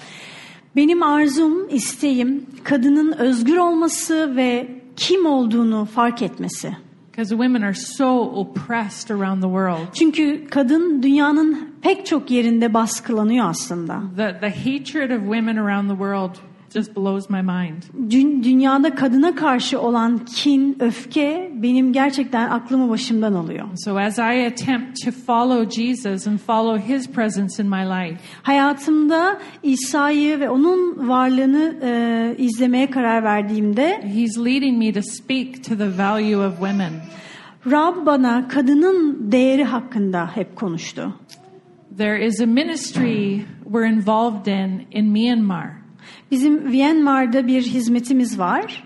[0.76, 6.76] Benim arzum, isteğim kadının özgür olması ve kim olduğunu fark etmesi.
[7.12, 9.94] Because women are so oppressed around the world.
[9.94, 14.02] Çünkü kadın dünyanın pek çok yerinde baskılanıyor aslında.
[14.18, 17.84] The, the hatred of women around the world just blows my mind.
[18.12, 23.66] Dün- Dünyada kadına karşı olan kin, öfke benim gerçekten aklımı başımdan alıyor.
[23.86, 29.40] So as I attempt to follow Jesus and follow his presence in my life, Hayatımda
[29.64, 35.98] İsa'yı ve onun varlığını e, izlemeye karar verdiğimde he's leading me to speak to the
[35.98, 36.94] value of women.
[37.72, 41.14] Rab bana kadının değeri hakkında hep konuştu.
[41.98, 45.79] There is a ministry we're involved in in Myanmar.
[46.32, 48.84] Bizim Myanmar'da bir hizmetimiz var.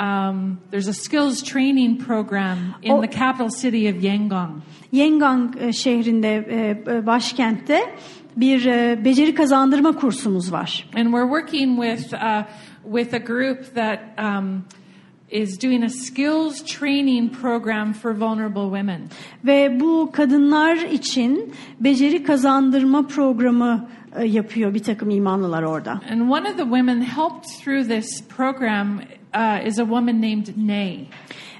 [0.00, 3.02] Um, there's a skills training program in Oh.
[3.02, 4.62] the capital city of Yangon.
[4.92, 7.94] Yengang e, şehrinde, e, e, başkentte
[8.36, 8.64] bir
[9.04, 10.86] beceri kazandırma kursumuz var.
[10.96, 12.42] And we're working with, uh,
[12.84, 14.64] with a group that um,
[15.30, 19.08] is doing a skills training program for vulnerable women.
[19.44, 26.00] Ve bu kadınlar için beceri kazandırma programı e, yapıyor bir takım imanlılar orada.
[26.10, 29.00] And one of the women helped through this program
[29.34, 31.08] uh, is a woman named Nay.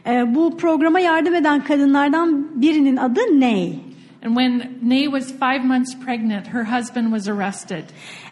[0.07, 3.86] E, Bu programa yardım eden kadınlardan birinin adı Ney.
[4.27, 7.85] And when Nay was five months pregnant, her husband was arrested.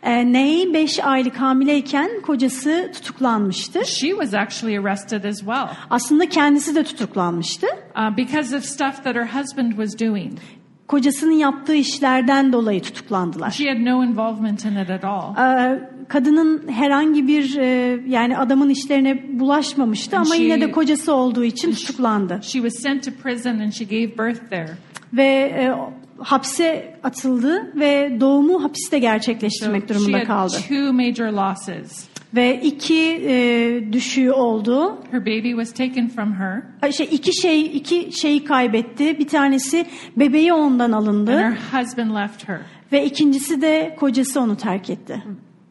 [0.02, 3.85] E, Ney 5 aylık hamileyken kocası tutuklanmıştı.
[3.85, 7.66] She was actually arrested as well Aslında kendisi de tutuklanmıştı.
[7.96, 10.33] uh, because of stuff that her husband was doing.
[10.88, 13.50] Kocasının yaptığı işlerden dolayı tutuklandılar.
[13.50, 15.37] She had no involvement in it at all.
[15.38, 15.78] Ee,
[16.09, 21.72] kadının herhangi bir e, yani adamın işlerine bulaşmamıştı ama She- yine de kocası olduğu için
[21.72, 24.70] tutuklandı She was sent to prison and she gave birth there.
[25.12, 25.73] Ve e,
[26.19, 32.07] hapse atıldı ve doğumu hapiste So gerçekleştirmek she durumunda kaldı two major losses.
[32.35, 34.99] ve iki e, düşüğü oldu.
[35.11, 39.19] Her baby was taken from her, Şey, iki şey iki şeyi kaybetti.
[39.19, 39.87] Bir tanesi
[40.17, 42.61] bebeği ondan and alındı her husband left her.
[42.93, 45.23] ve ikincisi de kocası onu terk etti.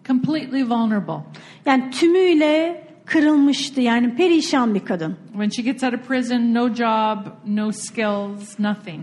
[0.07, 1.23] Completely vulnerable.
[1.65, 3.81] Yani tümüyle kırılmıştı.
[3.81, 5.15] Yani perişan bir kadın.
[5.31, 7.17] When she gets out of prison, no job,
[7.47, 9.01] no skills, nothing.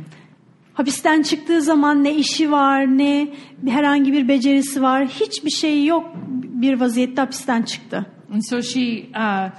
[0.80, 3.28] Hapisten çıktığı zaman ne işi var ne
[3.68, 5.06] herhangi bir becerisi var.
[5.06, 6.06] Hiçbir şey yok
[6.42, 8.06] bir vaziyette hapisten çıktı.
[8.32, 9.50] And so she uh,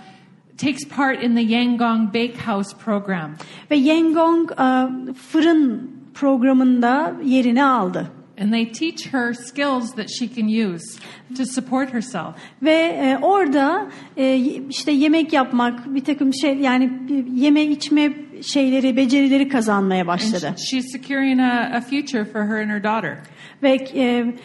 [0.57, 3.31] takes part in the Yangon Bakehouse program.
[3.71, 4.65] Ve Yengong e,
[5.13, 8.11] fırın programında yerini aldı.
[8.41, 10.99] And they teach her skills that she can use
[11.37, 12.35] to support herself.
[12.61, 14.35] Ve e, orada e,
[14.69, 16.91] işte yemek yapmak, bir takım şey yani
[17.35, 20.53] yeme içme şeyleri, becerileri kazanmaya And başladı.
[20.57, 23.17] sh- she's securing a, a future for her and her daughter.
[23.63, 24.35] Ve e,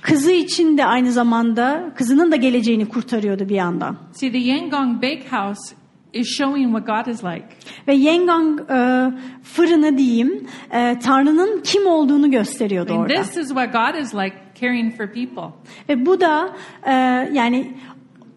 [0.00, 3.96] kızı için de aynı zamanda kızının da geleceğini kurtarıyordu bir yandan.
[4.12, 5.74] See, the Yangon Bakehouse
[6.12, 7.46] is showing what God is like.
[7.88, 9.10] Ve Yengang e,
[9.42, 13.22] fırını diyeyim, e, Tanrı'nın kim olduğunu gösteriyordu mean, orada.
[13.22, 15.54] this is what God is like caring for people.
[15.88, 16.92] Ve bu da e,
[17.32, 17.74] yani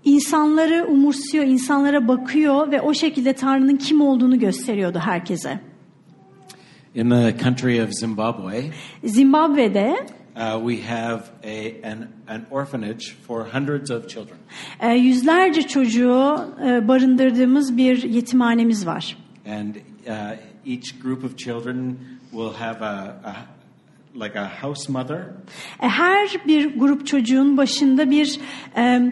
[0.03, 5.59] insanları umursuyor, insanlara bakıyor ve o şekilde Tanrı'nın kim olduğunu gösteriyordu herkese.
[6.95, 8.63] In the country of Zimbabwe,
[9.03, 9.95] Zimbabwe'de
[10.35, 14.37] uh, we have a, an, an orphanage for hundreds of children.
[14.79, 16.35] e, yüzlerce çocuğu
[16.65, 19.17] e, barındırdığımız bir yetimhanemiz var.
[19.47, 19.75] And
[20.07, 20.13] uh,
[20.67, 21.95] each group of children
[22.31, 23.35] will have a, a
[24.25, 25.17] like a house mother
[25.81, 28.39] E, Her bir grup çocuğun başında bir
[28.77, 29.11] e,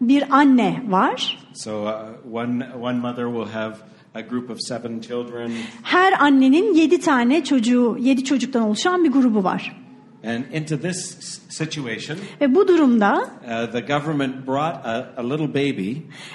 [0.00, 1.38] bir anne var.
[1.54, 1.92] So uh,
[2.32, 3.76] one one mother will have
[4.14, 9.44] a group of seven children, Her annenin yedi tane çocuğu, yedi çocuktan oluşan bir grubu
[9.44, 9.76] var.
[10.24, 15.92] and into this situation, Ve bu durumda uh, the government brought a, a little baby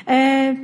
[0.10, 0.58] e,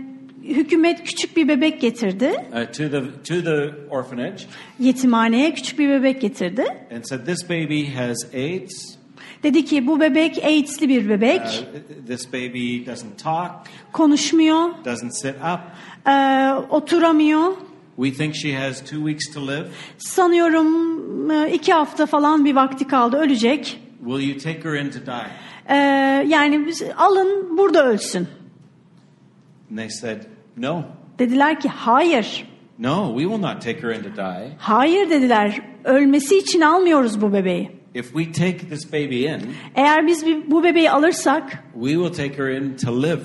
[0.44, 2.32] hükümet küçük bir bebek getirdi.
[2.54, 4.44] uh, to the to the orphanage
[4.80, 6.64] Yetimhaneye küçük bir bebek getirdi.
[6.96, 8.99] and said, "This baby has AIDS.
[9.44, 11.42] Dedi ki bu bebek AIDS'li bir bebek.
[11.42, 13.52] Uh, this baby doesn't talk,
[13.94, 15.60] Konuşmuyor, doesn't sit up.
[16.08, 17.54] e, oturamıyor.
[17.96, 19.68] We think she has two weeks to live.
[19.98, 23.80] Sanıyorum e, iki hafta falan bir vakti kaldı ölecek.
[24.06, 25.30] Will you take her in to die?"
[25.70, 25.76] E,
[26.28, 28.28] yani biz- alın burada ölsün.
[29.72, 30.22] And they said,
[30.58, 30.82] "No,
[31.20, 32.48] Dediler ki hayır.
[32.80, 34.52] No, we will not take her in to die.
[34.60, 35.62] Hayır dediler.
[35.84, 37.79] Ölmesi için almıyoruz bu bebeği.
[37.95, 39.41] If we take this baby in,
[39.75, 43.21] Eğer biz bu bebeği alırsak we will take her in to live.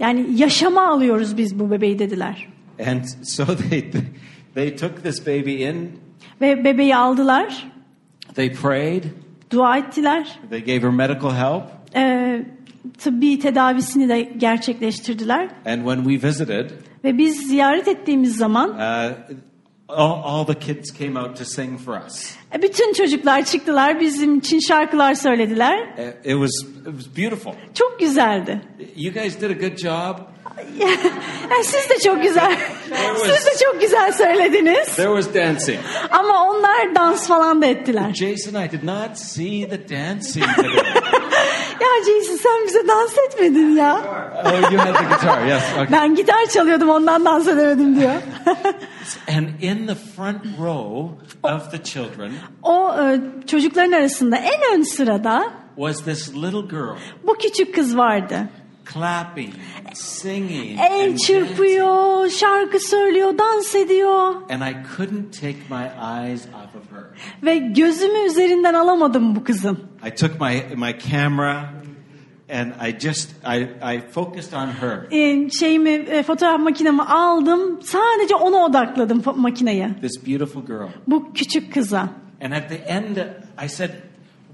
[0.00, 2.48] yani yaşama alıyoruz biz bu bebeği dediler.
[2.86, 3.90] And so they
[4.54, 5.90] they took this baby in.
[6.40, 7.66] Ve bebeği aldılar.
[8.34, 9.04] They prayed.
[9.50, 10.38] Dua ettiler.
[10.50, 11.62] They gave her medical help.
[11.96, 12.42] Ee,
[12.98, 15.48] tıbbi tedavisini de gerçekleştirdiler.
[15.66, 16.70] And when we visited,
[17.04, 19.12] Ve biz ziyaret ettiğimiz zaman uh,
[19.88, 22.34] all, all the kids came out to sing for us.
[22.58, 25.78] e, bütün çocuklar çıktılar bizim için şarkılar söylediler.
[25.98, 26.50] Uh, It was
[26.86, 27.52] it was beautiful.
[27.74, 28.60] Çok güzeldi.
[28.96, 30.18] You guys did a good job.
[30.80, 32.56] Yani siz de çok güzel.
[33.16, 34.96] Siz de çok güzel söylediniz.
[34.96, 35.78] There was dancing.
[36.10, 38.14] Ama onlar dans falan da ettiler.
[38.14, 40.70] Jason, I did not see the dancing today.
[41.84, 44.00] Ya Jason sen bize dans etmedin ya.
[44.44, 45.62] oh, you had the guitar, yes.
[45.72, 45.92] Okay.
[45.92, 48.12] Ben gitar çalıyordum ondan dans edemedim diyor.
[49.36, 51.10] And in the front row
[51.42, 55.44] of the children o e, çocukların arasında en ön sırada
[55.76, 58.48] was this little girl bu küçük kız vardı.
[58.92, 59.54] Clapping,
[59.94, 64.34] singing, El çırpıyor, şarkı söylüyor, dans ediyor.
[64.50, 65.84] And I couldn't take my
[66.18, 67.04] eyes off of her.
[67.42, 69.78] Ve gözümü üzerinden alamadım bu kızın.
[70.06, 71.74] I took my my camera
[72.52, 74.98] and I just I I focused on her.
[75.10, 77.82] E, şeyimi, e, fotoğraf makinemi aldım.
[77.82, 79.88] Sadece ona odakladım makineyi.
[80.00, 80.88] This beautiful girl.
[81.06, 82.08] Bu küçük kıza.
[82.44, 83.16] And at the end
[83.64, 83.90] I said,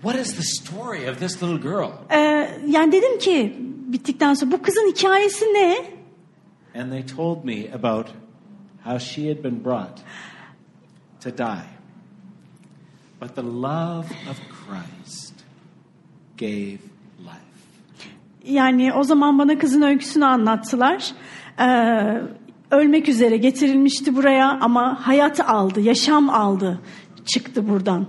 [0.03, 2.19] "What is the story of this little girl?" E,
[2.69, 3.57] yani dedim ki
[3.93, 5.77] bittikten sonra bu kızın hikayesi ne?
[6.81, 8.07] And they told me about
[8.85, 9.99] how she had been brought
[11.21, 11.67] to die.
[13.21, 15.35] But the love of Christ
[16.39, 16.79] gave
[17.19, 17.51] life.
[18.45, 21.13] Yani o zaman bana kızın öyküsünü anlattılar.
[21.61, 22.21] Ee,
[22.71, 26.81] ölmek üzere getirilmişti buraya ama hayat aldı, yaşam aldı,
[27.27, 28.07] çıktı buradan.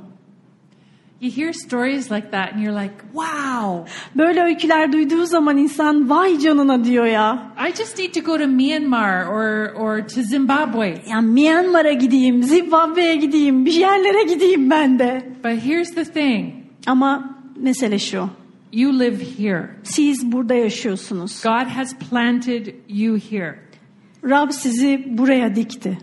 [1.22, 6.40] You hear stories like that and you're like, wow, Böyle öyküler duyduğu zaman insan vay
[6.40, 7.54] canına diyor ya.
[7.70, 11.02] I just need to go to Myanmar or, or to Zimbabwe.
[11.10, 15.30] Yani Myanmar'a gideyim, Zimbabwe'ye gideyim, bir yerlere gideyim ben de.
[15.44, 16.54] But here's the thing
[16.88, 18.30] Ama mesele şu.
[18.72, 19.70] you live here.
[19.84, 21.44] Siz burada yaşıyorsunuz.
[21.44, 23.60] God has planted you here.
[24.24, 25.98] Rab sizi buraya dikti.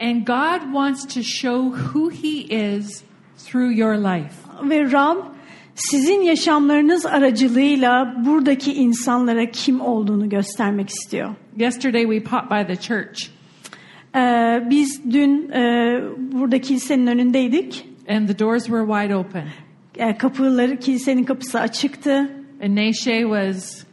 [0.00, 3.02] And God wants to show who He is
[3.50, 4.34] through your life.
[4.62, 5.16] Ve Rab
[5.74, 11.34] sizin yaşamlarınız aracılığıyla buradaki insanlara kim olduğunu göstermek istiyor.
[11.56, 13.28] Yesterday we popped by the church
[14.16, 16.00] Ee, biz dün e,
[16.32, 17.88] burada kilisenin önündeydik.
[18.08, 19.44] and the doors were wide open.
[19.96, 22.30] E, kapıları, kilisenin kapısı açıktı.
[22.62, 23.84] And Neşe was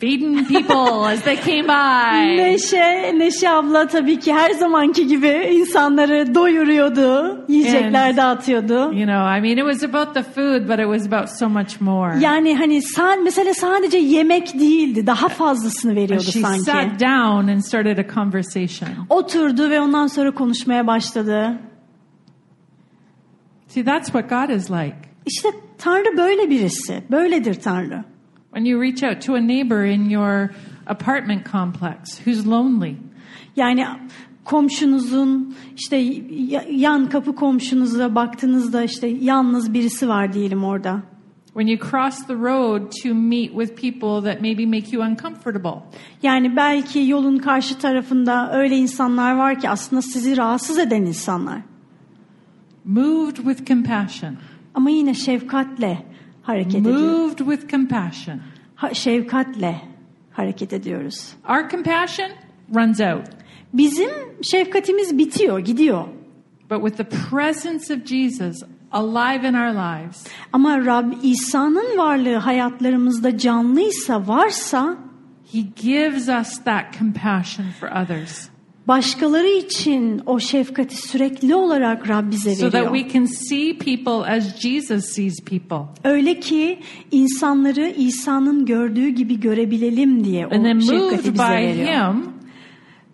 [0.00, 2.36] feeding people as they came by.
[2.42, 8.72] Neşe, Neşe abla tabii ki her zamanki gibi insanları doyuruyordu, yiyecekler And- dağıtıyordu.
[8.74, 11.80] You know, I mean, it was about the food, but it was about so much
[11.80, 12.18] more.
[12.20, 16.60] Yani hani sa- mesele sadece yemek değildi, daha fazlasını And veriyordu she sanki.
[16.60, 18.88] sat down and started a conversation.
[19.08, 21.58] Oturdu ve ondan sonra konuşmaya başladı.
[23.68, 24.96] See, that's what God is like.
[25.26, 28.04] İşte Tanrı böyle birisi, böyledir Tanrı.
[28.54, 30.50] When you reach out to a neighbor in your
[30.86, 32.96] apartment complex who's lonely,
[33.56, 33.86] Yani
[34.44, 41.02] komşunuzun işte ya- yan kapı komşunuza baktığınızda işte yalnız birisi var diyelim orada.
[41.54, 45.82] when you cross the road to meet with people that maybe make you uncomfortable,
[46.22, 51.60] Yani belki yolun karşı tarafında öyle insanlar var ki aslında sizi rahatsız eden insanlar.
[52.84, 54.36] moved with compassion,
[54.74, 56.02] Ama yine şefkatle
[56.50, 56.96] hareket ediyor.
[56.96, 58.40] moved with compassion.
[58.74, 59.80] Ha- şefkatle
[60.32, 61.32] hareket ediyoruz.
[61.48, 62.30] Our compassion
[62.74, 63.26] runs out,
[63.74, 64.10] Bizim
[64.42, 66.04] şefkatimiz bitiyor, gidiyor.
[66.70, 73.38] but with the presence of Jesus alive in our lives, Ama Rab İsa'nın varlığı hayatlarımızda
[73.38, 74.96] canlıysa, varsa
[75.52, 78.48] He gives us that compassion for others
[78.90, 82.94] başkaları için o şefkati sürekli olarak Rab bize so that veriyor.
[82.94, 86.10] we can see people as Jesus sees people.
[86.10, 86.78] Öyle ki
[87.10, 92.14] insanları İsa'nın gördüğü gibi görebilelim diye o And then şefkati moved bize by veriyor.
[92.14, 92.24] Him,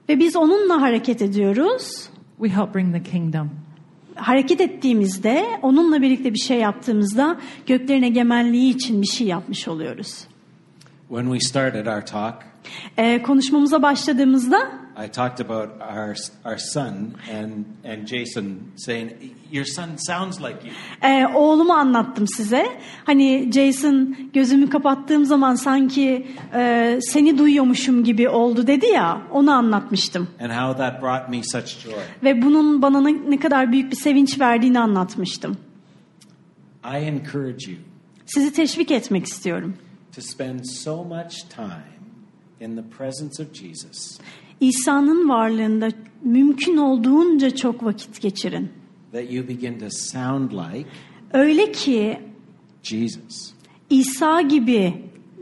[0.09, 2.09] Ve biz onunla hareket ediyoruz.
[2.43, 3.51] we help bring the kingdom.
[4.14, 10.24] Hareket ettiğimizde, onunla birlikte bir şey yaptığımızda göklerin egemenliği için bir şey yapmış oluyoruz.
[11.09, 12.35] When we started our talk,
[12.97, 16.93] Ee, konuşmamıza başladığımızda I talked about our our son
[17.41, 17.53] and
[17.93, 18.45] and Jason
[18.77, 19.11] saying,
[19.53, 22.67] "Your son sounds like you." e, oğlumu anlattım size.
[23.05, 30.29] Hani Jason gözümü kapattığım zaman sanki e, seni duyuyormuşum gibi oldu dedi ya onu anlatmıştım.
[30.41, 31.93] And how that brought me such joy.
[32.25, 35.57] Ve bunun bana ne, ne kadar büyük bir sevinç verdiğini anlatmıştım.
[36.85, 37.79] I encourage you
[38.27, 39.75] Sizi teşvik etmek istiyorum.
[40.14, 41.95] to spend so much time
[42.61, 44.19] in the presence of Jesus
[44.61, 45.89] İsa'nın varlığında
[46.23, 48.69] mümkün olduğunca çok vakit geçirin.
[49.13, 50.89] that you begin to sound like
[51.33, 52.19] Öyle ki
[52.83, 53.53] Jesus.
[53.91, 54.95] İsa gibi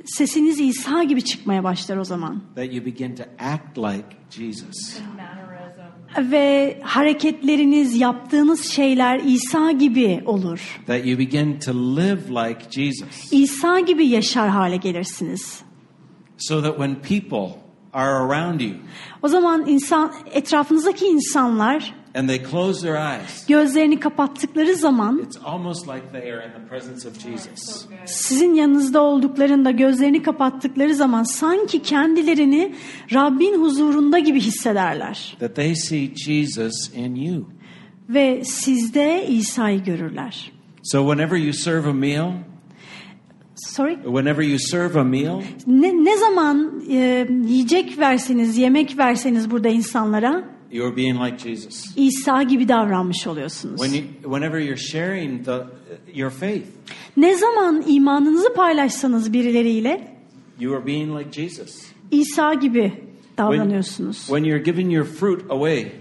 [0.05, 2.43] sesiniz İsa gibi çıkmaya başlar o zaman.
[2.57, 4.99] That you begin to act like Jesus.
[6.19, 10.81] Ve hareketleriniz, yaptığınız şeyler İsa gibi olur.
[10.87, 13.33] That you begin to live like Jesus.
[13.33, 15.61] İsa gibi yaşar hale gelirsiniz.
[16.39, 17.59] So that when people
[17.93, 18.75] are around you
[19.23, 25.89] O zaman insan etrafınızdaki insanlar and they close their eyes, gözlerini kapattıkları zaman it's almost
[25.89, 27.87] like they are in the presence of Jesus.
[28.07, 32.75] sizin yanınızda olduklarında gözlerini kapattıkları zaman sanki kendilerini
[33.15, 37.45] Rabbin huzurunda gibi hissederler That they see Jesus in you.
[38.09, 40.53] ve sizde İsa'yı görürler.
[40.83, 42.33] So whenever you serve a meal,
[43.57, 43.97] Sorry.
[44.05, 50.45] whenever you serve a meal, Ne, ne zaman e, yiyecek verseniz, yemek verseniz burada insanlara
[50.73, 51.85] you're being like Jesus.
[51.97, 53.81] İsa gibi davranmış oluyorsunuz.
[53.81, 55.63] When you, whenever you're sharing the,
[56.15, 56.67] your faith,
[57.17, 60.15] Ne zaman imanınızı paylaşsanız birileriyle
[60.61, 61.83] you are being like Jesus.
[62.11, 64.17] İsa gibi When, davranıyorsunuz.
[64.27, 65.93] when you're giving your fruit away,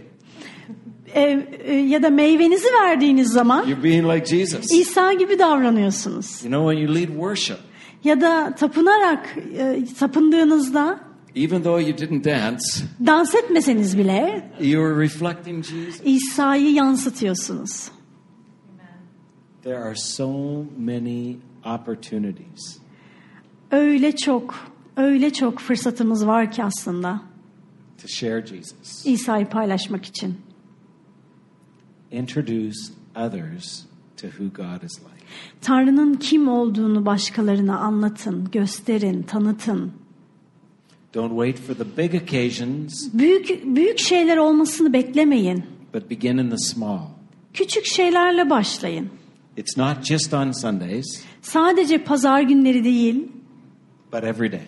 [1.13, 4.71] E, ya da meyvenizi verdiğiniz zaman you're being like Jesus.
[4.71, 6.43] İsa gibi davranıyorsunuz.
[6.43, 7.57] You know, when you lead worship,
[8.03, 10.99] Ya da tapınarak e, tapındığınızda
[11.35, 12.63] even though you didn't dance,
[13.05, 16.01] dans etmeseniz bile you are reflecting Jesus.
[16.05, 17.91] İsa'yı yansıtıyorsunuz.
[19.63, 20.27] There are so
[20.77, 21.35] many
[21.65, 22.83] opportunities
[23.71, 24.55] Öyle çok,
[24.97, 27.21] öyle çok fırsatımız var ki aslında
[28.01, 29.05] to share Jesus.
[29.05, 30.37] İsa'yı paylaşmak için.
[32.13, 32.77] Introduce
[33.15, 33.85] others
[34.17, 35.25] to who God is like.
[35.61, 39.91] Tanrı'nın kim olduğunu başkalarına anlatın, gösterin, tanıtın.
[41.13, 45.63] Don't wait for the big occasions, Büyük büyük şeyler olmasını beklemeyin.
[45.93, 46.99] but begin in the small.
[47.53, 49.09] Küçük şeylerle başlayın.
[49.57, 53.27] It's not just on Sundays, Sadece pazar günleri değil
[54.13, 54.61] but every day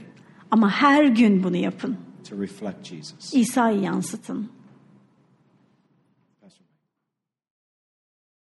[0.52, 1.98] ama her gün bunu yapın.
[2.30, 3.34] to reflect Jesus.
[3.34, 4.48] İsa'yı yansıtın.